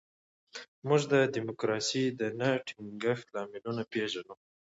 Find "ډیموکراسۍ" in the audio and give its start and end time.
1.33-2.03